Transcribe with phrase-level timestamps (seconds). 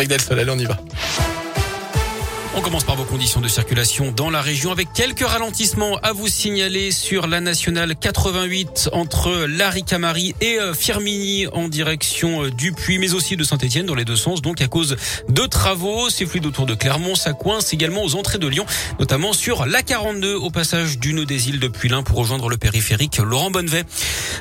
[0.00, 0.80] Greg Delson, allez, on y va.
[2.60, 6.28] On commence par vos conditions de circulation dans la région avec quelques ralentissements à vous
[6.28, 12.98] signaler sur la nationale 88 entre Laricamari et euh, Firmini en direction euh, du Puy,
[12.98, 14.42] mais aussi de Saint-Etienne dans les deux sens.
[14.42, 14.96] Donc à cause
[15.30, 18.66] de travaux, c'est fluide autour de Clermont, ça coince également aux entrées de Lyon,
[18.98, 22.58] notamment sur la 42 au passage du nœud des îles depuis l'Ain pour rejoindre le
[22.58, 23.84] périphérique Laurent Bonnevet.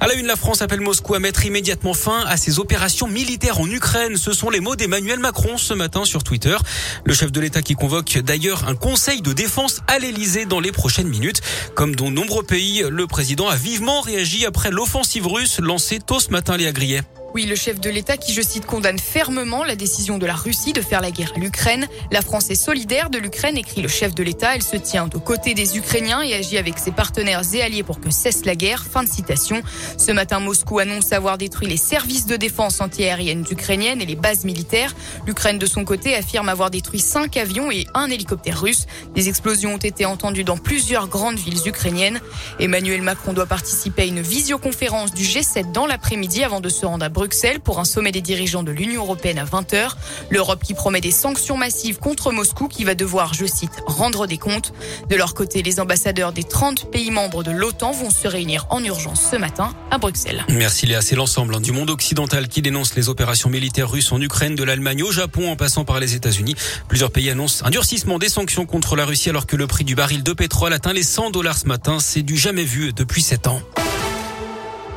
[0.00, 3.60] À la une, la France appelle Moscou à mettre immédiatement fin à ses opérations militaires
[3.60, 4.16] en Ukraine.
[4.16, 6.56] Ce sont les mots d'Emmanuel Macron ce matin sur Twitter.
[7.04, 10.72] Le chef de l'État qui convoque d'ailleurs un conseil de défense à l'Elysée dans les
[10.72, 11.40] prochaines minutes.
[11.74, 16.30] Comme dans nombreux pays, le président a vivement réagi après l'offensive russe lancée tôt ce
[16.30, 17.02] matin, les Grillet.
[17.36, 20.72] Oui, le chef de l'État qui, je cite, condamne fermement la décision de la Russie
[20.72, 21.86] de faire la guerre à l'Ukraine.
[22.10, 24.54] La France est solidaire de l'Ukraine, écrit le chef de l'État.
[24.54, 28.00] Elle se tient aux côtés des Ukrainiens et agit avec ses partenaires et alliés pour
[28.00, 28.86] que cesse la guerre.
[28.90, 29.60] Fin de citation.
[29.98, 34.46] Ce matin, Moscou annonce avoir détruit les services de défense antiaérienne ukrainienne et les bases
[34.46, 34.94] militaires.
[35.26, 38.86] L'Ukraine, de son côté, affirme avoir détruit cinq avions et un hélicoptère russe.
[39.14, 42.18] Des explosions ont été entendues dans plusieurs grandes villes ukrainiennes.
[42.60, 47.04] Emmanuel Macron doit participer à une visioconférence du G7 dans l'après-midi avant de se rendre
[47.04, 49.96] à Bruxelles Bruxelles pour un sommet des dirigeants de l'Union européenne à 20h.
[50.30, 54.38] L'Europe qui promet des sanctions massives contre Moscou qui va devoir, je cite, rendre des
[54.38, 54.72] comptes.
[55.10, 58.80] De leur côté, les ambassadeurs des 30 pays membres de l'OTAN vont se réunir en
[58.84, 60.44] urgence ce matin à Bruxelles.
[60.50, 61.00] Merci Léa.
[61.00, 64.62] C'est l'ensemble hein, du monde occidental qui dénonce les opérations militaires russes en Ukraine, de
[64.62, 66.54] l'Allemagne au Japon en passant par les États-Unis.
[66.86, 69.96] Plusieurs pays annoncent un durcissement des sanctions contre la Russie alors que le prix du
[69.96, 71.98] baril de pétrole atteint les 100 dollars ce matin.
[71.98, 73.62] C'est du jamais vu depuis 7 ans.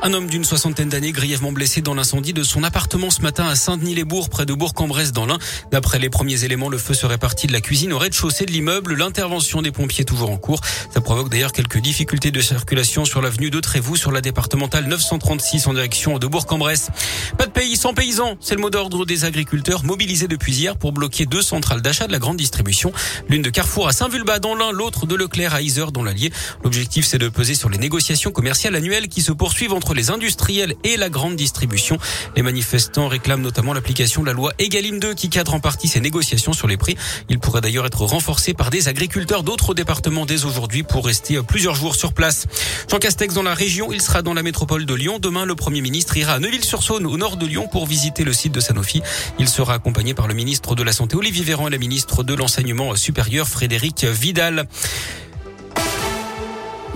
[0.02, 3.54] Un homme d'une soixantaine d'années grièvement blessé dans l'incendie de son appartement ce matin à
[3.54, 5.36] Saint-Denis-les-Bourgs, près de Bourg-en-Bresse dans l'Ain.
[5.72, 8.94] D'après les premiers éléments, le feu serait parti de la cuisine au rez-de-chaussée de l'immeuble.
[8.94, 10.62] L'intervention des pompiers toujours en cours.
[10.94, 15.66] Ça provoque d'ailleurs quelques difficultés de circulation sur l'avenue de Trévoux, sur la départementale 936
[15.66, 16.88] en direction de Bourg-en-Bresse.
[17.36, 20.92] Pas de pays sans paysans, c'est le mot d'ordre des agriculteurs mobilisés depuis hier pour
[20.92, 22.90] bloquer deux centrales d'achat de la grande distribution.
[23.28, 26.32] L'une de Carrefour à Saint-Vulbas dans l'Ain, l'autre de Leclerc à Isère dans l'Allier.
[26.64, 30.74] L'objectif, c'est de peser sur les négociations commerciales annuelles qui se poursuivent entre les industriels
[30.84, 31.98] et la grande distribution.
[32.36, 36.00] Les manifestants réclament notamment l'application de la loi Egalim 2 qui cadre en partie ces
[36.00, 36.96] négociations sur les prix.
[37.28, 41.74] Il pourrait d'ailleurs être renforcé par des agriculteurs d'autres départements dès aujourd'hui pour rester plusieurs
[41.74, 42.46] jours sur place.
[42.90, 45.18] Jean Castex dans la région, il sera dans la métropole de Lyon.
[45.20, 48.52] Demain, le Premier ministre ira à Neuville-sur-Saône au nord de Lyon pour visiter le site
[48.52, 49.02] de Sanofi.
[49.38, 52.34] Il sera accompagné par le ministre de la Santé Olivier Véran et la ministre de
[52.34, 54.66] l'Enseignement supérieur Frédéric Vidal.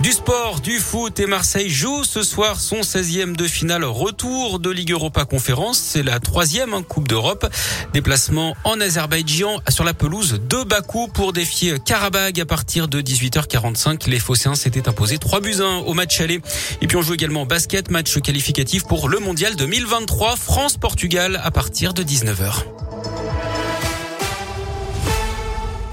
[0.05, 4.69] Du sport, du foot et Marseille joue ce soir son 16e de finale retour de
[4.69, 5.79] Ligue Europa Conférence.
[5.79, 7.51] C'est la troisième Coupe d'Europe.
[7.91, 14.07] Déplacement en Azerbaïdjan sur la pelouse de Bakou pour défier Karabag à partir de 18h45.
[14.07, 16.39] Les Phocéens s'étaient imposés 3 buts 1 au match aller.
[16.81, 21.95] Et puis on joue également basket, match qualificatif pour le mondial 2023 France-Portugal à partir
[21.95, 22.63] de 19h.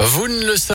[0.05, 0.71] Vous ne le savez